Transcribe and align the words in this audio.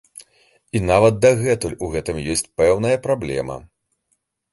І 0.77 0.79
нават 0.91 1.19
дагэтуль 1.25 1.75
у 1.87 1.89
гэтым 1.95 2.17
ёсць 2.37 2.45
пэўная 2.61 2.95
праблема. 3.05 3.59